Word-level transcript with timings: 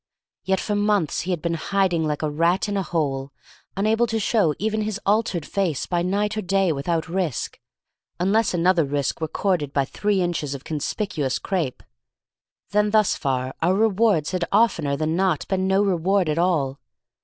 Yet 0.43 0.59
for 0.59 0.73
months 0.73 1.21
he 1.21 1.29
had 1.29 1.43
been 1.43 1.53
hiding 1.53 2.03
like 2.07 2.23
a 2.23 2.29
rat 2.31 2.67
in 2.67 2.75
a 2.75 2.81
hole, 2.81 3.31
unable 3.77 4.07
to 4.07 4.19
show 4.19 4.55
even 4.57 4.81
his 4.81 4.99
altered 5.05 5.45
face 5.45 5.85
by 5.85 6.01
night 6.01 6.35
or 6.35 6.41
day 6.41 6.71
without 6.71 7.07
risk, 7.07 7.59
unless 8.19 8.51
another 8.51 8.83
risk 8.83 9.21
were 9.21 9.27
courted 9.27 9.73
by 9.73 9.85
three 9.85 10.19
inches 10.19 10.55
of 10.55 10.63
conspicuous 10.63 11.37
crepe. 11.37 11.83
Then 12.71 12.89
thus 12.89 13.15
far 13.15 13.53
our 13.61 13.75
rewards 13.75 14.31
had 14.31 14.43
oftener 14.51 14.97
than 14.97 15.15
not 15.15 15.47
been 15.47 15.67
no 15.67 15.83
reward 15.83 16.29
at 16.29 16.39
all. 16.39 16.79